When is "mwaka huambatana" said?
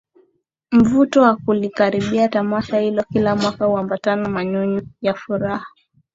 3.35-4.23